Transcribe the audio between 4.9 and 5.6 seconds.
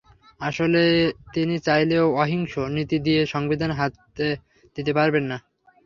পারবেন না।